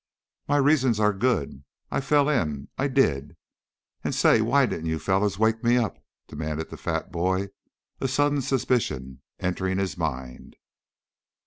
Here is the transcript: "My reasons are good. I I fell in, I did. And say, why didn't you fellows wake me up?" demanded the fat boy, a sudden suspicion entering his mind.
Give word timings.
"My 0.47 0.57
reasons 0.57 0.99
are 0.99 1.13
good. 1.13 1.63
I 1.91 1.97
I 1.97 2.01
fell 2.01 2.27
in, 2.27 2.69
I 2.75 2.87
did. 2.87 3.37
And 4.03 4.15
say, 4.15 4.41
why 4.41 4.65
didn't 4.65 4.87
you 4.87 4.97
fellows 4.97 5.37
wake 5.37 5.63
me 5.63 5.77
up?" 5.77 6.03
demanded 6.27 6.71
the 6.71 6.77
fat 6.77 7.11
boy, 7.11 7.49
a 7.99 8.07
sudden 8.07 8.41
suspicion 8.41 9.21
entering 9.37 9.77
his 9.77 9.99
mind. 9.99 10.55